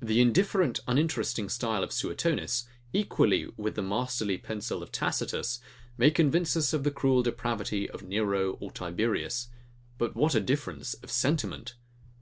The 0.00 0.20
indifferent, 0.20 0.78
uninteresting 0.86 1.48
style 1.48 1.82
of 1.82 1.90
Suetonius, 1.92 2.68
equally 2.92 3.48
with 3.56 3.74
the 3.74 3.82
masterly 3.82 4.38
pencil 4.38 4.80
of 4.80 4.92
Tacitus, 4.92 5.58
may 5.98 6.12
convince 6.12 6.56
us 6.56 6.72
of 6.72 6.84
the 6.84 6.92
cruel 6.92 7.24
depravity 7.24 7.90
of 7.90 8.04
Nero 8.04 8.52
or 8.60 8.70
Tiberius: 8.70 9.48
But 9.98 10.14
what 10.14 10.36
a 10.36 10.40
difference 10.40 10.94
of 10.94 11.10
sentiment! 11.10 11.74